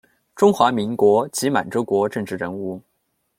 [0.33, 2.81] 中华民国及满洲国政治人物。